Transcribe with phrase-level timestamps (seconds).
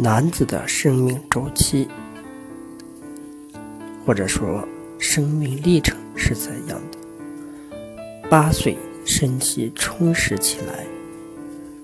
[0.00, 1.88] 男子的生命周期，
[4.06, 4.64] 或者说
[4.96, 8.28] 生命历程是怎样的？
[8.30, 10.86] 八岁，身体充实起来，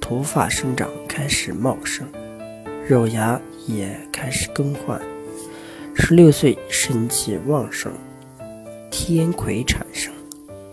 [0.01, 2.07] 头发生长开始茂盛，
[2.89, 5.01] 肉芽也开始更换。
[5.97, 7.93] 十六岁，肾气旺盛，
[8.93, 10.13] 天癸产生，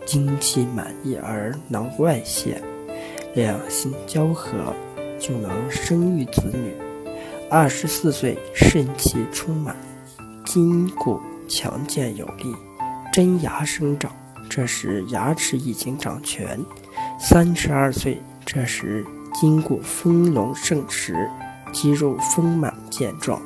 [0.05, 2.61] 精气满溢而能外泄，
[3.33, 4.75] 两性交合
[5.19, 6.71] 就能生育子女。
[7.53, 9.75] 二十四岁，肾气充满，
[10.45, 11.19] 筋骨
[11.49, 12.55] 强健有力，
[13.11, 14.09] 真牙生长，
[14.49, 16.57] 这时牙齿已经长全。
[17.19, 21.29] 三十二岁，这时筋骨丰隆盛实，
[21.73, 23.41] 肌肉丰满健壮。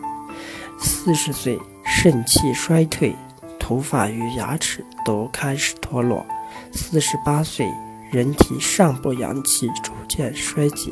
[0.80, 3.16] 四十岁，肾气衰退，
[3.59, 6.23] 头发与牙齿都开始脱落。
[6.72, 7.67] 四十八岁，
[8.12, 10.92] 人体上部阳气逐渐衰竭，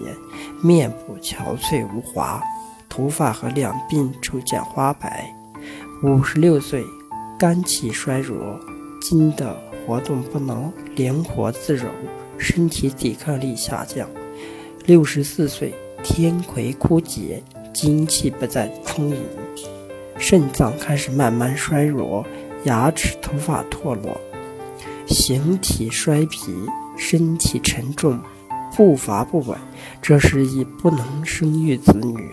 [0.63, 2.41] 面部憔悴无华。
[2.95, 5.33] 头发和两鬓逐渐花白，
[6.03, 6.85] 五十六岁，
[7.39, 8.59] 肝气衰弱，
[9.01, 11.87] 筋的活动不能灵活自如，
[12.37, 14.07] 身体抵抗力下降。
[14.85, 17.41] 六十四岁，天癸枯竭，
[17.73, 19.25] 精气不再充盈，
[20.19, 22.23] 肾脏开始慢慢衰弱，
[22.65, 24.21] 牙齿、头发脱落，
[25.07, 26.53] 形体衰疲，
[26.95, 28.19] 身体沉重，
[28.77, 29.57] 步伐不稳，
[29.99, 32.29] 这时已不能生育子女。